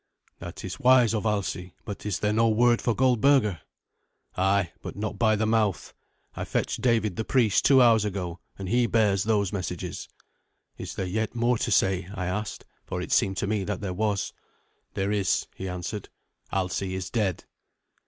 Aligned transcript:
'""That 0.39 0.65
is 0.65 0.79
wise 0.79 1.13
of 1.13 1.27
Alsi; 1.27 1.75
but 1.85 2.07
is 2.07 2.17
there 2.17 2.33
no 2.33 2.49
word 2.49 2.81
for 2.81 2.95
Goldberga?" 2.95 3.61
"Ay, 4.35 4.71
but 4.81 4.95
not 4.95 5.19
by 5.19 5.35
my 5.35 5.45
mouth. 5.45 5.93
I 6.35 6.43
fetched 6.43 6.81
David 6.81 7.17
the 7.17 7.23
priest 7.23 7.65
two 7.65 7.83
hours 7.83 8.03
ago, 8.03 8.39
and 8.57 8.67
he 8.67 8.87
bears 8.87 9.25
those 9.25 9.53
messages." 9.53 10.09
"Is 10.75 10.95
there 10.95 11.05
yet 11.05 11.35
more 11.35 11.59
to 11.59 11.69
say?" 11.69 12.07
I 12.15 12.25
asked, 12.25 12.65
for 12.83 12.99
it 12.99 13.11
seemed 13.11 13.37
to 13.37 13.45
me 13.45 13.63
that 13.63 13.81
there 13.81 13.93
was. 13.93 14.33
"There 14.95 15.11
is," 15.11 15.45
he 15.53 15.69
answered. 15.69 16.09
"Alsi 16.51 16.95
is 16.95 17.11
dead." 17.11 17.43